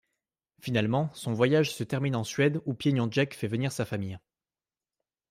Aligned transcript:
Finalement 0.61 1.11
son 1.13 1.31
voyage 1.31 1.75
se 1.75 1.83
termine 1.83 2.15
en 2.15 2.23
Suède 2.23 2.59
où 2.65 2.73
Pieniążek 2.73 3.35
fait 3.35 3.47
venir 3.47 3.71
sa 3.71 3.85
famille. 3.85 4.17